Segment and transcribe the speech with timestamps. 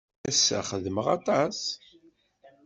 [0.29, 1.59] Ass-a, xedmeɣ aṭas.